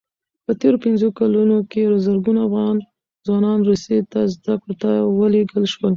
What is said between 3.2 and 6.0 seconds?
ځوانان روسیې ته زدکړو ته ولېږل شول.